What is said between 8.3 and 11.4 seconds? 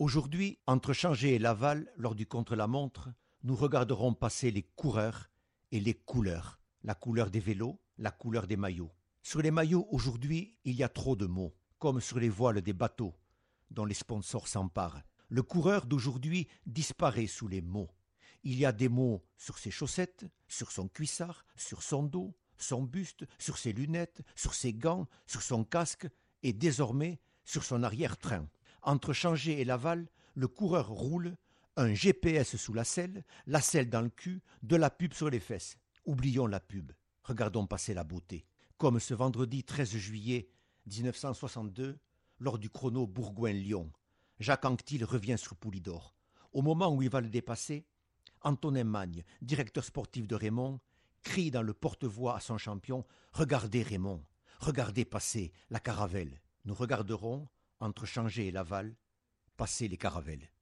des maillots. Sur les maillots, aujourd'hui, il y a trop de